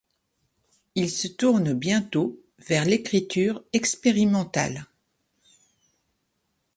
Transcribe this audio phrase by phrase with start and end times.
[0.95, 4.87] Ils se tournent bientôt vers l'écriture expérimentale.